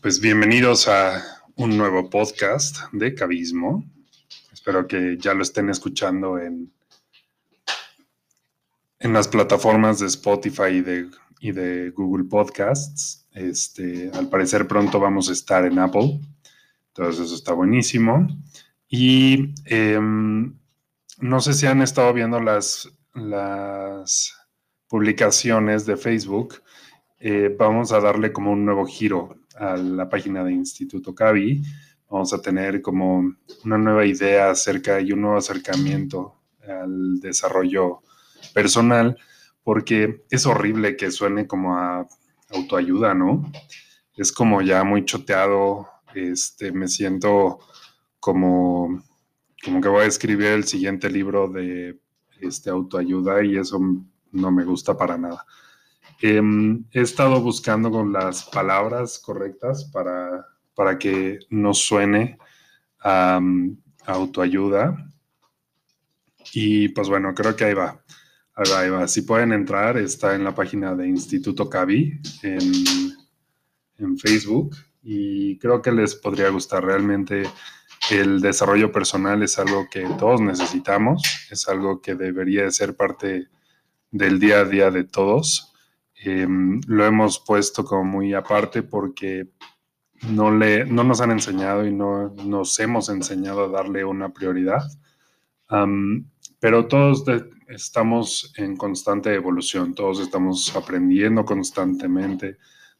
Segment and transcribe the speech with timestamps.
[0.00, 3.84] Pues bienvenidos a un nuevo podcast de Cabismo.
[4.52, 6.72] Espero que ya lo estén escuchando en,
[9.00, 10.84] en las plataformas de Spotify
[11.40, 13.26] y de, Google Podcasts.
[13.32, 16.20] Este, al parecer pronto vamos a estar en Apple.
[16.94, 18.28] Entonces eso está buenísimo.
[18.88, 20.56] Y em,
[21.18, 24.32] no sé si han estado viendo las, las
[24.86, 26.62] publicaciones de Facebook.
[27.18, 31.62] Eh, vamos a darle como un nuevo giro a la página de Instituto Cavi.
[32.08, 33.34] Vamos a tener como
[33.64, 38.02] una nueva idea acerca y un nuevo acercamiento al desarrollo
[38.54, 39.16] personal,
[39.62, 42.06] porque es horrible que suene como a
[42.50, 43.50] autoayuda, ¿no?
[44.16, 47.58] Es como ya muy choteado, este, me siento
[48.20, 49.02] como,
[49.62, 52.00] como que voy a escribir el siguiente libro de
[52.40, 53.78] este, autoayuda y eso
[54.32, 55.44] no me gusta para nada.
[56.20, 62.38] Em, he estado buscando con las palabras correctas para, para que no suene
[63.00, 63.40] a,
[64.06, 64.96] autoayuda.
[66.52, 68.02] Y pues bueno, creo que ahí va.
[68.54, 72.72] Ahí va, Si pueden entrar, está en la página de Instituto Cavi en,
[73.98, 76.84] en Facebook y creo que les podría gustar.
[76.84, 77.44] Realmente
[78.10, 83.48] el desarrollo personal es algo que todos necesitamos, es algo que debería de ser parte
[84.10, 85.67] del día a día de todos
[86.20, 89.48] Em, lo hemos puesto como muy aparte porque
[90.28, 94.82] no, le, no nos han enseñado y no nos hemos enseñado a darle una prioridad.
[96.60, 97.24] pero todos
[97.68, 102.56] estamos en constante evolución, todos estamos aprendiendo constantemente,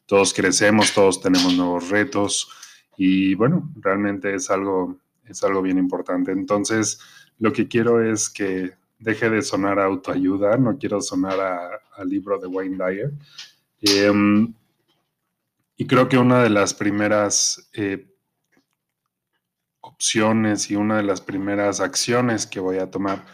[0.06, 2.48] todos crecemos, todos tenemos nuevos retos
[2.96, 6.30] y bueno, realmente es algo, es algo bien importante.
[6.30, 7.00] Entonces,
[7.38, 12.38] lo que quiero es que deje de sonar a autoayuda, no quiero sonar al libro
[12.38, 13.12] de Wayne Dyer.
[13.80, 14.52] Em,
[15.76, 18.08] y creo que una de las primeras eh,
[19.80, 23.24] opciones y una de las primeras acciones que voy a tomar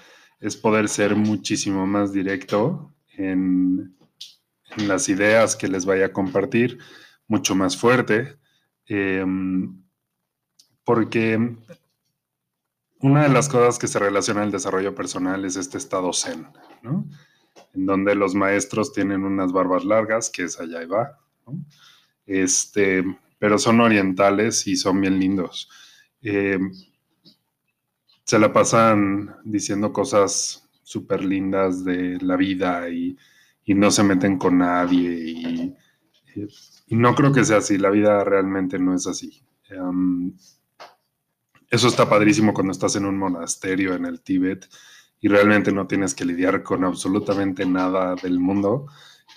[0.41, 3.97] es poder ser muchísimo más directo en,
[4.77, 6.79] las ideas que les vaya a compartir,
[7.29, 8.37] mucho más fuerte,
[8.87, 9.85] em,
[10.83, 11.39] porque
[13.05, 16.47] una de las cosas que se relaciona al desarrollo personal es este estado zen,
[16.83, 17.07] ¿no?
[17.75, 21.63] En donde los maestros tienen unas barbas largas, que es allá y va, ¿no?
[22.25, 23.05] Este,
[23.39, 25.69] pero son orientales y son bien lindos.
[26.23, 26.59] Eh,
[28.25, 33.19] se la pasan diciendo cosas súper lindas de la vida y,
[33.67, 35.75] no se meten con nadie.
[36.87, 39.45] Y, no creo que sea así, la vida realmente no es así.
[39.69, 40.33] Em,
[41.71, 44.69] eso está padrísimo cuando estás en un monasterio en el Tíbet
[45.21, 48.87] y realmente no tienes que lidiar con absolutamente nada del mundo.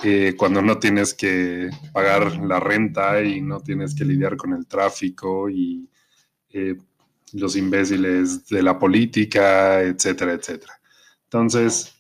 [0.04, 4.68] Eh, cuando no tienes que pagar la renta y no tienes que lidiar con el
[4.68, 5.90] tráfico y
[6.50, 6.76] eh,
[7.34, 10.74] los imbéciles de la política, etcétera, etcétera.
[11.24, 11.94] Entonces,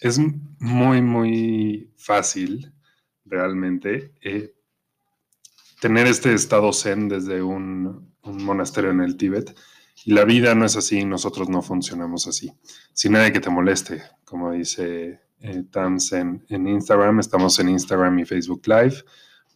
[0.00, 0.20] es
[0.58, 2.72] muy, muy fácil
[3.24, 4.54] realmente eh,
[5.80, 9.54] tener este estado zen desde un, un monasterio en el Tíbet.
[10.04, 12.52] Y la vida no es así, nosotros no funcionamos así.
[12.92, 18.24] Sin nadie que te moleste, como dice eh, Tams en, Instagram, estamos en Instagram y
[18.24, 18.96] Facebook Live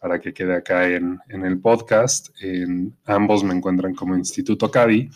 [0.00, 2.30] para que quede acá en, el podcast.
[2.40, 5.08] En ambos me encuentran como Instituto Cadi.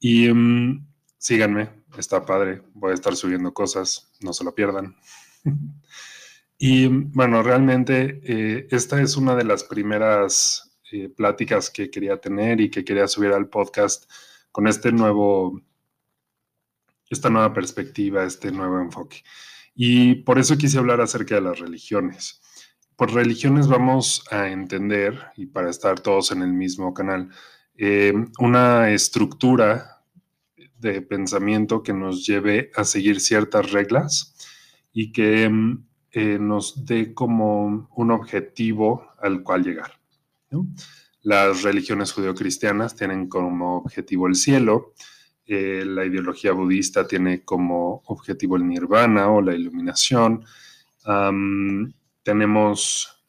[0.00, 0.84] Y mm,
[1.16, 4.96] síganme, está padre, voy a estar subiendo cosas, no se lo pierdan.
[6.58, 12.60] y bueno, realmente eh, esta es una de las primeras eh, pláticas que quería tener
[12.60, 14.10] y que quería subir al podcast
[14.52, 15.60] con este nuevo,
[17.10, 19.22] esta nueva perspectiva, este nuevo enfoque.
[19.74, 22.40] Y por eso quise hablar acerca de las religiones.
[22.96, 27.28] Por religiones vamos a entender, y para estar todos en el mismo canal,
[27.76, 30.02] eh, una estructura
[30.78, 34.34] de pensamiento que nos lleve a seguir ciertas reglas
[34.92, 35.50] y que
[36.12, 39.92] eh, nos dé como un objetivo al cual llegar.
[41.22, 44.94] Las religiones judeocristianas tienen como objetivo el cielo,
[45.46, 50.44] eh, la ideología budista tiene como objetivo el nirvana o la iluminación.
[52.22, 53.22] tenemos,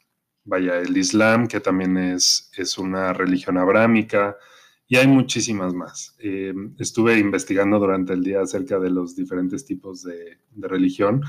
[0.43, 4.35] vaya, el Islam, que también es, es una religión abrámica,
[4.87, 6.15] y hay muchísimas más.
[6.19, 11.21] Eh, estuve investigando durante el día acerca de los diferentes tipos de, religión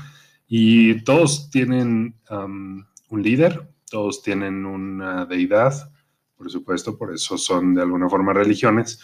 [0.47, 5.91] y todos tienen un líder, todos tienen una deidad,
[6.35, 8.99] por supuesto, por eso son de alguna forma religiones,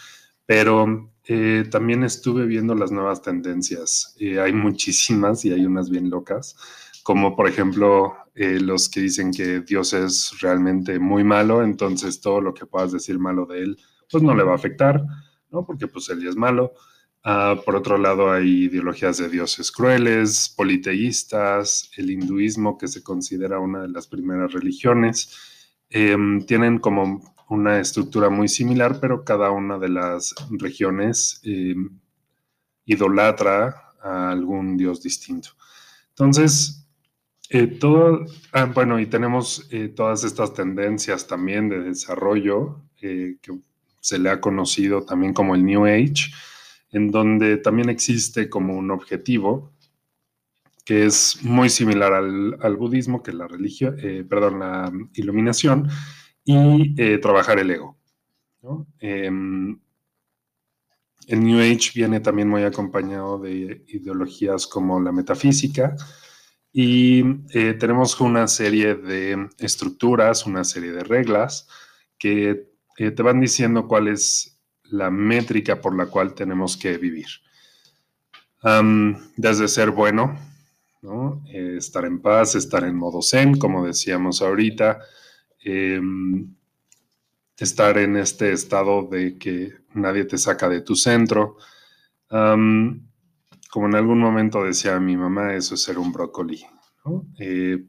[0.46, 4.16] pero eh, también estuve viendo las nuevas tendencias.
[4.20, 6.56] hay muchísimas y hay unas bien locas,
[7.02, 12.40] como por ejemplo eh, los que dicen que Dios es realmente muy malo, entonces todo
[12.40, 13.78] lo que puedas decir malo de él,
[14.10, 15.02] pues no le va a afectar,
[15.50, 15.64] ¿no?
[15.64, 16.74] Porque pues él ya es malo.
[17.28, 23.58] Ah, por otro lado, hay ideologías de dioses crueles, politeístas, el hinduismo, que se considera
[23.58, 25.36] una de las primeras religiones,
[25.90, 31.98] em, tienen como una estructura muy similar, pero cada una de las regiones em,
[32.84, 35.48] idolatra a algún dios distinto.
[36.10, 36.86] Entonces,
[37.50, 43.58] eh, todo, ah, bueno, y tenemos eh, todas estas tendencias también de desarrollo eh, que
[44.00, 46.30] se le ha conocido también como el New Age,
[46.90, 49.72] en donde también existe como un objetivo
[50.84, 53.96] que es muy similar al, budismo, que es la religión,
[54.28, 55.88] perdón, la iluminación,
[56.44, 57.96] y trabajar el ego.
[59.00, 59.80] Em,
[61.26, 65.96] el New Age viene también muy acompañado de ideologías como la metafísica,
[66.78, 67.22] y
[67.54, 71.68] eh, tenemos una serie de estructuras, una serie de reglas
[72.18, 72.68] que
[72.98, 74.55] eh, te van diciendo cuál es
[74.90, 77.26] la métrica por la cual tenemos que vivir.
[79.36, 80.36] desde ser bueno,
[81.52, 84.98] eh, estar en paz, estar en modo zen, como decíamos ahorita,
[85.60, 86.52] em,
[87.56, 91.58] estar en este estado de que nadie te saca de tu centro
[93.76, 96.64] como en algún momento decía mi mamá, eso es ser un brócoli.
[97.38, 97.84] Eh,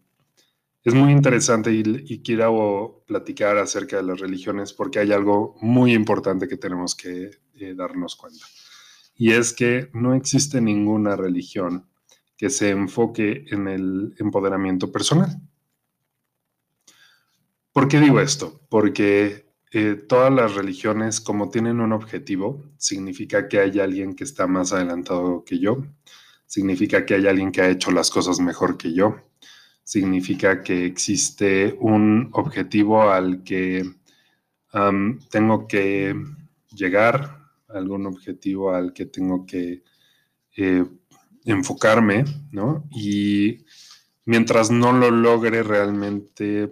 [0.87, 6.47] es muy interesante y, quiero platicar acerca de las religiones porque hay algo muy importante
[6.47, 8.45] que tenemos que eh, darnos cuenta.
[9.17, 11.89] Y es que no existe ninguna religión
[12.37, 15.41] que se enfoque en el empoderamiento personal.
[17.73, 18.61] ¿Por qué digo esto?
[18.69, 24.47] Porque eh, todas las religiones, como tienen un objetivo, significa que hay alguien que está
[24.47, 25.85] más adelantado que yo,
[26.45, 29.17] significa que hay alguien que ha hecho las cosas mejor que yo,
[29.87, 33.89] significa que existe un objetivo al que
[35.31, 36.13] tengo que
[36.75, 37.37] llegar,
[37.69, 39.83] algún objetivo al que tengo que
[40.57, 40.85] eh,
[41.45, 42.83] enfocarme, ¿no?
[42.91, 43.59] Y
[44.25, 46.69] mientras no lo logre realmente,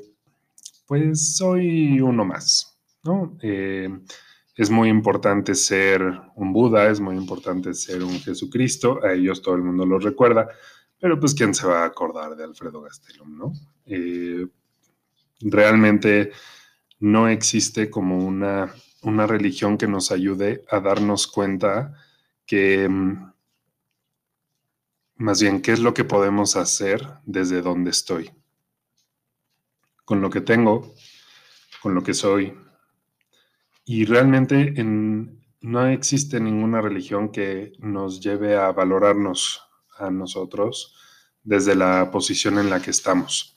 [0.86, 2.78] pues soy uno más.
[3.42, 3.98] Eh,
[4.58, 6.02] es muy importante ser
[6.36, 10.50] un Buda, es muy importante ser un Jesucristo, a ellos todo el mundo lo recuerda,
[11.00, 13.54] pero pues quién se va a acordar de Alfredo Gastelum, ¿no?
[13.86, 14.48] Eh,
[15.42, 16.32] realmente
[17.00, 21.94] no existe como una, una religión que nos ayude a darnos cuenta
[22.46, 23.34] que, mm,
[25.18, 28.32] más bien, qué es lo que podemos hacer desde donde estoy,
[30.04, 30.94] con lo que tengo,
[31.82, 32.54] con lo que soy,
[33.86, 34.74] y realmente
[35.62, 39.65] no existe ninguna religión que nos lleve a valorarnos
[39.98, 40.96] a nosotros
[41.44, 43.56] desde la posición en la que estamos.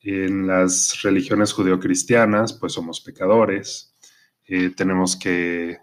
[0.00, 3.94] En las religiones judeocristianas, pues somos pecadores,
[4.44, 5.78] eh, tenemos que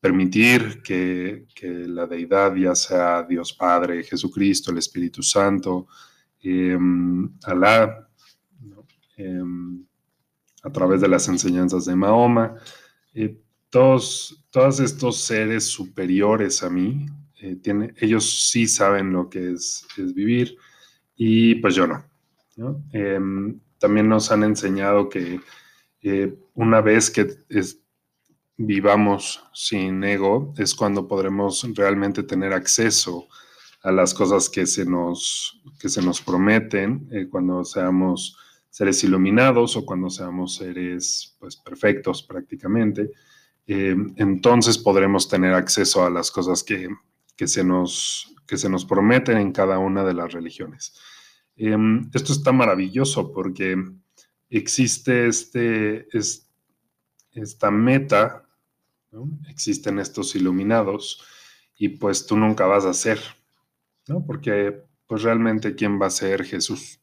[0.00, 5.86] permitir que, la deidad, ya sea Dios Padre, Jesucristo, el Espíritu Santo,
[6.42, 8.08] em, Alá,
[9.16, 9.84] em,
[10.64, 12.56] a través de las enseñanzas de Mahoma,
[13.14, 13.38] eh,
[13.70, 17.06] todos, todos estos seres superiores a mí,
[17.42, 20.56] eh, ellos sí saben lo que es, vivir
[21.16, 22.04] y pues yo no.
[22.92, 25.40] Em, también nos han enseñado que
[26.02, 27.28] eh, una vez que
[28.56, 33.26] vivamos sin ego es cuando podremos realmente tener acceso
[33.82, 38.36] a las cosas que se nos, que se nos prometen cuando seamos
[38.72, 43.10] seres iluminados o cuando seamos seres pues, perfectos prácticamente,
[43.66, 46.88] eh, entonces podremos tener acceso a las cosas que,
[47.46, 50.94] se nos, que se nos prometen en cada una de las religiones.
[51.56, 53.76] Em, esto está maravilloso porque
[54.50, 56.08] existe este,
[57.32, 58.48] esta meta,
[59.48, 61.22] existen estos iluminados
[61.76, 63.20] y pues tú nunca vas a ser,
[64.08, 64.24] ¿no?
[64.24, 67.02] porque pues realmente quién va a ser Jesús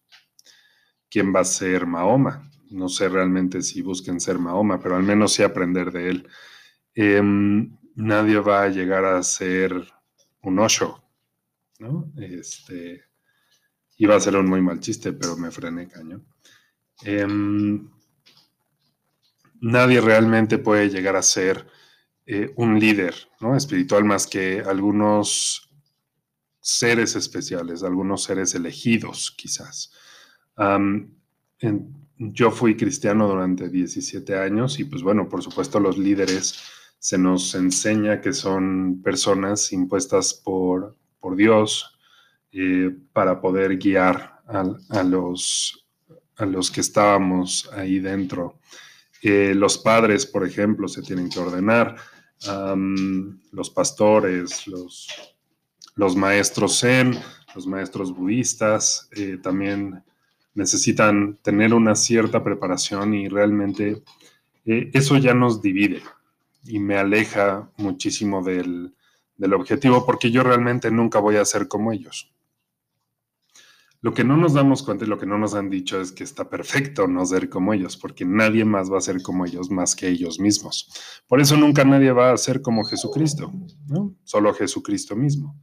[1.09, 2.49] quién va a ser Mahoma.
[2.69, 6.27] No sé realmente si busquen ser Mahoma, pero al menos sí aprender de él.
[6.93, 9.91] Em, nadie va a llegar a ser
[10.41, 11.03] un Osho,
[11.79, 12.11] ¿no?
[12.17, 13.03] Este,
[13.97, 16.21] iba a ser un muy mal chiste, pero me frené caño.
[17.03, 17.89] Em,
[19.61, 21.67] nadie realmente puede llegar a ser
[22.25, 23.55] eh, un líder ¿no?
[23.55, 25.69] espiritual más que algunos
[26.61, 29.91] seres especiales, algunos seres elegidos quizás
[32.17, 36.59] yo fui cristiano durante 17 años y pues bueno, por supuesto los líderes
[36.99, 41.97] se nos enseña que son personas impuestas por, por Dios
[42.51, 45.87] eh, para poder guiar a, los,
[46.35, 48.59] a los que estábamos ahí dentro.
[49.21, 51.95] Eh, los padres, por ejemplo, se tienen que ordenar,
[53.51, 55.09] los pastores, los,
[55.95, 57.19] los maestros zen,
[57.53, 60.01] los maestros budistas, eh, también
[60.53, 64.01] necesitan tener una cierta preparación y realmente
[64.65, 66.01] eso ya nos divide
[66.63, 68.95] y me aleja muchísimo del,
[69.35, 72.33] del objetivo porque yo realmente nunca voy a ser como ellos.
[74.01, 76.23] Lo que no nos damos cuenta y lo que no nos han dicho es que
[76.23, 79.93] está perfecto no ser como ellos, porque nadie más va a ser como ellos más
[79.93, 80.89] que ellos mismos.
[81.27, 83.51] Por eso nunca nadie va a ser como Jesucristo,
[83.87, 84.15] ¿no?
[84.23, 85.59] Solo Jesucristo mismo.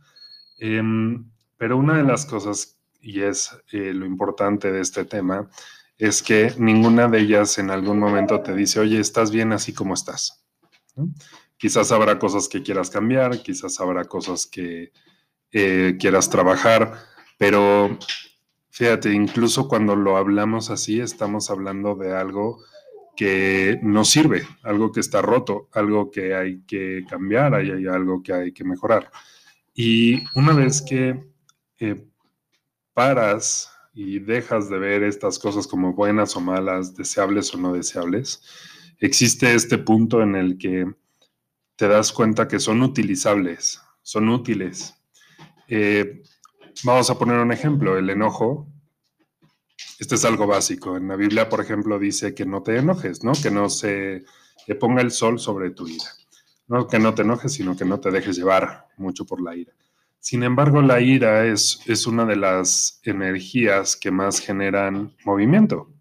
[0.59, 5.49] Em, pero una de las cosas, y es eh, lo importante de este tema,
[5.97, 9.95] es que ninguna de ellas en algún momento te dice, oye, estás bien así como
[9.95, 10.46] estás.
[11.57, 14.93] Quizás habrá cosas que quieras cambiar, quizás habrá cosas que
[15.53, 16.99] eh, quieras trabajar,
[17.39, 17.99] pero
[18.71, 22.59] fíjate, incluso cuando lo hablamos así, estamos hablando de algo
[23.17, 28.33] que no sirve, algo que está roto, algo que hay que cambiar, hay, algo que
[28.35, 29.11] hay que mejorar.
[29.75, 31.25] Y una vez que
[31.79, 32.07] eh,
[32.93, 38.43] paras y dejas de ver estas cosas como buenas o malas, deseables o no deseables,
[38.99, 40.87] existe este punto en el que
[41.77, 44.95] te das cuenta que son utilizables, son útiles.
[45.69, 46.23] Eh,
[46.85, 48.69] vamos a poner un ejemplo, el enojo.
[49.99, 50.97] Este es algo básico.
[50.97, 53.33] En la Biblia, por ejemplo, dice que no te enojes, ¿no?
[53.33, 54.25] Que no se
[54.81, 56.11] ponga el sol sobre tu ira.
[56.69, 59.73] No que no te enojes, sino que no te dejes llevar mucho por la ira.
[60.19, 65.93] Sin embargo, la ira es, es una de las energías que más generan movimiento.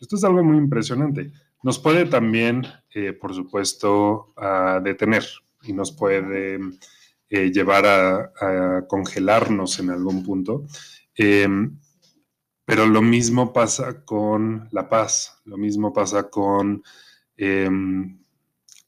[0.00, 1.32] Esto es algo muy impresionante.
[1.64, 4.34] Nos puede también, eh, por supuesto,
[4.82, 5.24] detener
[5.62, 6.58] y nos puede
[7.30, 10.66] eh, llevar a, congelarnos en algún punto.
[11.14, 11.78] Em,
[12.66, 16.82] pero lo mismo pasa con la paz, lo mismo pasa con
[17.38, 18.18] em,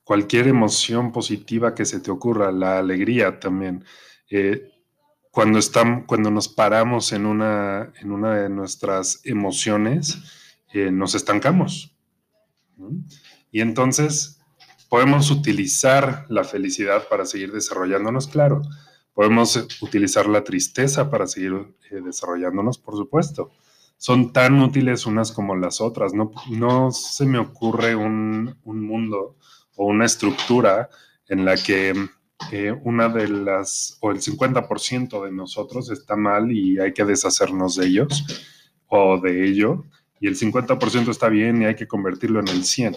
[0.04, 3.86] cualquier emoción positiva que se te ocurra, la alegría también.
[4.28, 4.70] Eh,
[5.30, 10.18] cuando, estamos, cuando nos paramos en una, en una de nuestras emociones,
[10.92, 11.95] nos estancamos.
[13.50, 14.40] Y entonces
[14.88, 18.62] podemos utilizar la felicidad para seguir desarrollándonos, claro.
[19.14, 23.50] Podemos utilizar la tristeza para seguir eh, desarrollándonos, por supuesto.
[23.96, 26.12] Son tan útiles unas como las otras.
[26.12, 29.36] No, no se me ocurre un, un mundo
[29.74, 30.90] o una estructura
[31.28, 31.94] en la que
[32.84, 37.86] una de las, o el 50% de nosotros está mal y hay que deshacernos de
[37.86, 38.24] ellos
[38.88, 39.84] o de ello,
[40.20, 42.96] y el 50% está bien y hay que convertirlo en el 100.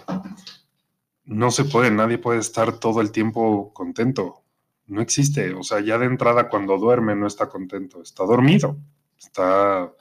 [1.26, 4.44] No se puede, nadie puede estar todo el tiempo contento.
[4.88, 5.54] No existe.
[5.54, 8.78] O sea, ya de entrada cuando duerme no está contento, está dormido,
[9.18, 9.92] está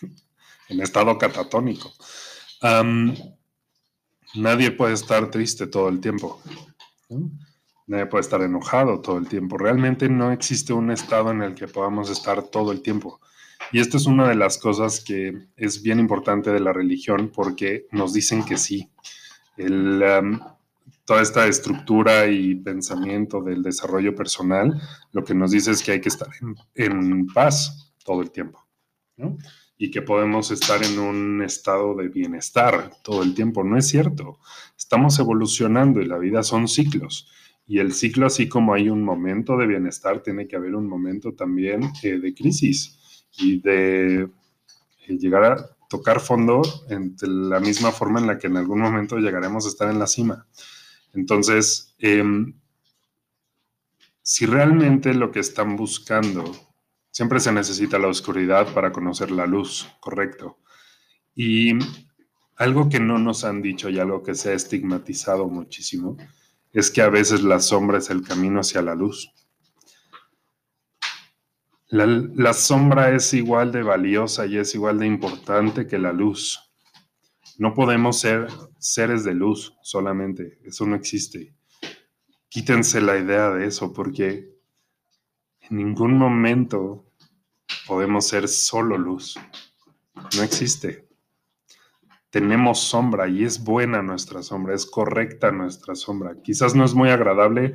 [0.68, 1.92] en estado catatónico.
[4.34, 6.40] nadie puede estar triste todo el tiempo.
[7.86, 9.58] Nadie puede estar enojado todo el tiempo.
[9.58, 13.20] Realmente no existe un estado en el que podamos estar todo el tiempo.
[13.72, 17.86] Y esto es una de las cosas que es bien importante de la religión porque
[17.90, 18.88] nos dicen que sí.
[19.58, 20.40] Um,
[21.04, 24.80] toda esta estructura y pensamiento del desarrollo personal,
[25.12, 26.28] lo que nos dice es que hay que estar
[26.74, 28.60] en, paz todo el tiempo.
[29.76, 33.64] y que podemos estar en un estado de bienestar todo el tiempo.
[33.64, 34.38] No es cierto.
[34.78, 37.28] Estamos evolucionando y la vida son ciclos.
[37.66, 41.34] Y el ciclo, así como hay un momento de bienestar, tiene que haber un momento
[41.34, 43.00] también eh, de crisis
[43.38, 48.56] y de eh, llegar a tocar fondo en la misma forma en la que en
[48.56, 50.46] algún momento llegaremos a estar en la cima.
[51.12, 52.54] Entonces, em,
[54.22, 56.44] si realmente lo que están buscando,
[57.10, 60.58] siempre se necesita la oscuridad para conocer la luz, correcto.
[61.34, 61.74] Y
[62.56, 66.16] algo que no nos han dicho y algo que se ha estigmatizado muchísimo
[66.72, 69.32] es que a veces la sombra es el camino hacia la luz.
[71.94, 76.72] La, sombra es igual de valiosa y es igual de importante que la luz.
[77.56, 78.48] No podemos ser
[78.78, 81.54] seres de luz solamente, eso no existe.
[82.48, 84.58] Quítense la idea de eso porque
[85.60, 87.12] en ningún momento
[87.86, 89.38] podemos ser solo luz.
[90.36, 91.04] No existe
[92.30, 96.34] tenemos sombra y es buena nuestra sombra, es correcta nuestra sombra.
[96.42, 97.74] Quizás no es muy agradable,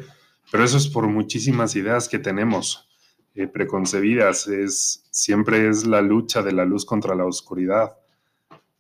[0.52, 2.89] pero eso es por muchísimas ideas que tenemos
[3.36, 4.48] eh, preconcebidas.
[4.48, 7.98] Es, siempre es la lucha de la luz contra la oscuridad.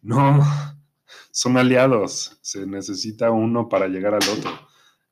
[0.01, 0.41] No,
[1.31, 2.37] son aliados.
[2.41, 4.51] Se necesita uno para llegar al otro.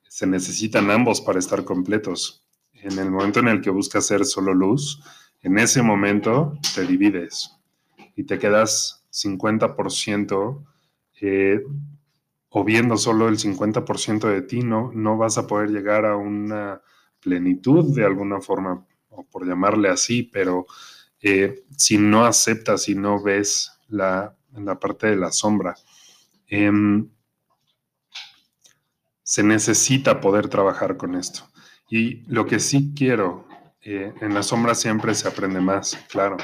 [0.08, 2.44] Se necesitan ambos para estar completos.
[2.72, 5.02] En el momento en el que buscas ser solo luz,
[5.42, 7.56] en ese momento te divides
[8.16, 10.64] y te quedas 50%
[11.20, 11.62] eh,
[12.50, 16.80] o viendo solo el 50% de ti, no, no vas a poder llegar a una
[17.20, 18.86] plenitud de alguna forma,
[19.24, 20.66] por llamarle así, pero
[21.20, 25.74] eh, si no aceptas, si no ves la, la parte de la sombra,
[26.46, 27.08] em,
[29.22, 31.42] se necesita poder trabajar con esto.
[31.90, 33.46] Y lo que sí quiero,
[33.82, 36.36] eh, en la sombra siempre se aprende más, claro.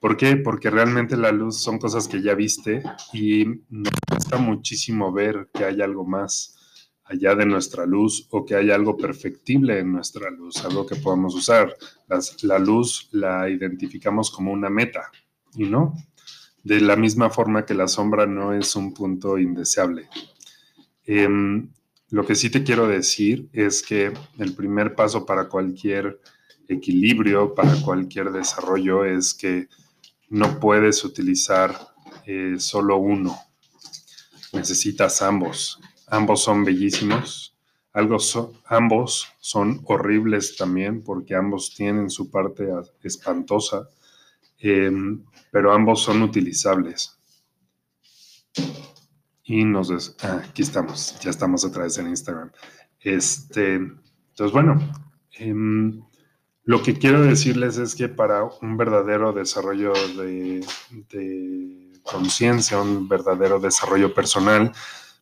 [0.00, 0.36] ¿Por qué?
[0.36, 2.82] Porque realmente la luz son cosas que ya viste
[3.12, 6.55] y nos cuesta muchísimo ver que hay algo más
[7.08, 11.34] allá de nuestra luz o que hay algo perfectible en nuestra luz, algo que podamos
[11.34, 11.76] usar.
[12.42, 15.10] la luz la identificamos como una meta
[15.54, 15.94] y no.
[16.64, 20.08] De la misma forma que la sombra no es un punto indeseable.
[21.04, 21.70] Em,
[22.10, 26.20] lo que sí te quiero decir es que el primer paso para cualquier
[26.68, 29.68] equilibrio, para cualquier desarrollo, es que
[30.28, 31.72] no puedes utilizar
[32.26, 33.38] eh, solo uno.
[34.52, 37.56] Necesitas ambos ambos son bellísimos,
[37.92, 42.68] ambos son horribles también porque ambos tienen su parte
[43.02, 43.88] espantosa,
[44.58, 47.18] em, pero ambos son utilizables.
[49.44, 50.16] Y nos...
[50.22, 52.50] Ah, aquí estamos, ya estamos otra vez en Instagram.
[53.00, 54.78] Este, entonces, bueno,
[55.38, 56.02] em,
[56.64, 60.66] lo que quiero decirles es que para un verdadero desarrollo de
[62.02, 64.72] conciencia, un verdadero desarrollo personal,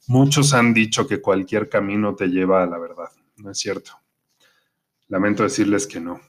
[0.07, 3.09] Muchos han dicho que cualquier camino te lleva a la verdad.
[3.37, 3.93] No es cierto.
[5.09, 6.21] Lamento decirles que no.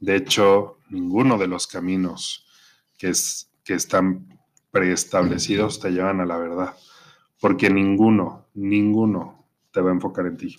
[0.00, 2.46] De hecho, ninguno de los caminos
[2.98, 4.28] que, es, que están
[4.72, 6.76] preestablecidos te llevan a la verdad.
[7.40, 10.56] Porque ninguno, ninguno te va a enfocar en ti.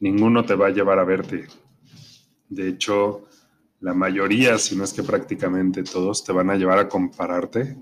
[0.00, 1.48] Ninguno te va a llevar a verte.
[2.48, 3.28] De hecho,
[3.80, 7.76] la mayoría, si no es que prácticamente todos, te van a llevar a compararte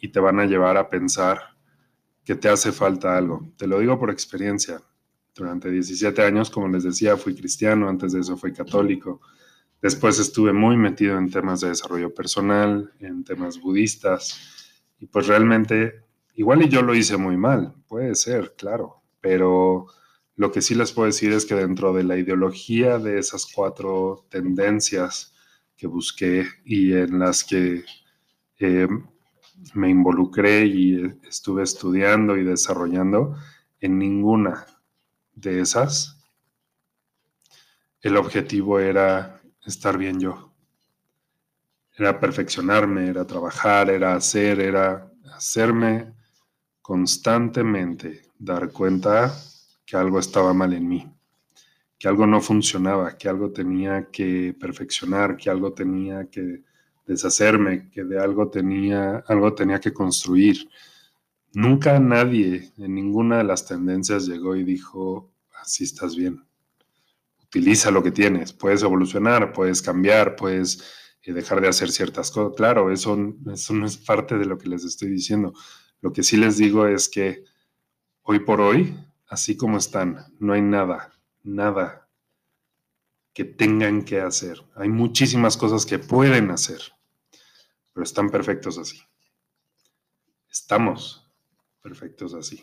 [0.00, 1.53] y te van a llevar a pensar
[2.24, 3.52] que te hace falta algo.
[3.56, 4.80] Te lo digo por experiencia.
[5.34, 9.20] Durante 17 años, como les decía, fui cristiano, antes de eso fui católico.
[9.82, 14.40] Después estuve muy metido en temas de desarrollo personal, en temas budistas.
[14.98, 19.02] Y pues realmente, igual y yo lo hice muy mal, puede ser, claro.
[19.20, 19.88] Pero
[20.36, 24.26] lo que sí les puedo decir es que dentro de la ideología de esas cuatro
[24.30, 25.34] tendencias
[25.76, 27.84] que busqué y en las que
[28.60, 28.88] eh,
[29.74, 33.36] me involucré y estuve estudiando y desarrollando,
[33.80, 34.66] en ninguna
[35.34, 36.14] de esas
[38.04, 40.52] el objetivo era estar bien yo.
[41.96, 46.12] Era perfeccionarme, era trabajar, era hacer, era hacerme
[46.82, 49.34] constantemente dar cuenta
[49.86, 51.10] que algo estaba mal en mí,
[51.98, 56.62] que algo no funcionaba, que algo tenía que perfeccionar, que algo tenía que
[57.06, 60.68] deshacerme, que de algo tenía, algo tenía que construir.
[61.52, 66.44] Nunca nadie en ninguna de las tendencias llegó y dijo, así estás bien.
[67.42, 70.82] Utiliza lo que tienes, puedes evolucionar, puedes cambiar, puedes
[71.22, 72.56] eh, dejar de hacer ciertas cosas.
[72.56, 73.16] Claro, eso,
[73.52, 75.52] eso no es parte de lo que les estoy diciendo.
[76.00, 77.44] Lo que sí les digo es que
[78.22, 78.96] hoy por hoy,
[79.28, 81.12] así como están, no hay nada,
[81.42, 82.08] nada
[83.32, 84.60] que tengan que hacer.
[84.74, 86.93] Hay muchísimas cosas que pueden hacer
[87.94, 89.00] pero están perfectos así.
[90.50, 91.26] Estamos
[91.80, 92.62] perfectos así.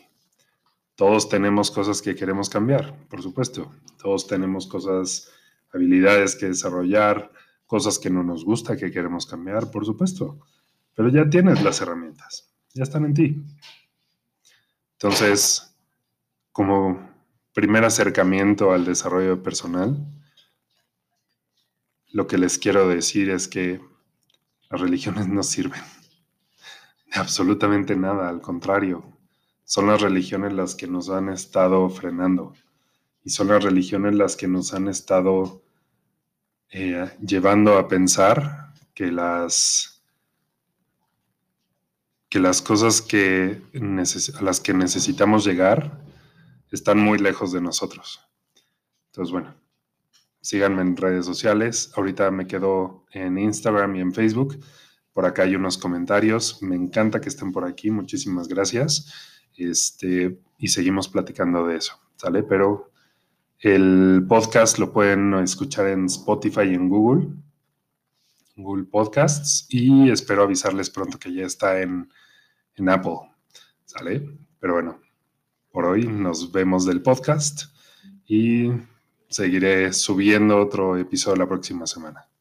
[0.94, 3.74] Todos tenemos cosas que queremos cambiar, por supuesto.
[4.00, 5.32] Todos tenemos cosas,
[5.72, 7.32] habilidades que desarrollar,
[7.66, 10.38] cosas que no nos gusta que queremos cambiar, por supuesto.
[10.94, 13.42] Pero ya tienes las herramientas, ya están en ti.
[14.92, 15.74] Entonces,
[16.52, 17.10] como
[17.54, 19.96] primer acercamiento al desarrollo personal,
[22.10, 23.80] lo que les quiero decir es que
[24.72, 25.82] las religiones no sirven
[27.12, 29.04] de absolutamente nada, al contrario,
[29.64, 32.54] son las religiones las que nos han estado frenando
[33.22, 35.62] y son las religiones las que nos han estado
[36.70, 40.02] eh, llevando a pensar que las,
[42.30, 46.02] que las cosas que a las que necesitamos llegar
[46.70, 48.26] están muy lejos de nosotros.
[49.08, 49.54] Entonces, bueno,
[50.42, 51.92] Síganme en redes sociales.
[51.96, 54.58] Ahorita me quedo en Instagram y en Facebook.
[55.12, 56.60] Por acá hay unos comentarios.
[56.62, 57.90] Me encanta que estén por aquí.
[57.90, 59.10] Muchísimas gracias.
[59.56, 62.42] Este, y seguimos platicando de eso, ¿sale?
[62.42, 62.90] Pero
[63.60, 67.28] el podcast lo pueden escuchar en Spotify y en Google,
[68.56, 72.10] Google Podcasts, y espero avisarles pronto que ya está en,
[72.74, 73.18] en Apple,
[73.84, 74.28] ¿sale?
[74.58, 75.00] Pero bueno,
[75.70, 77.66] por hoy nos vemos del podcast
[78.26, 78.68] y
[79.32, 82.31] seguiré subiendo otro episodio la próxima semana.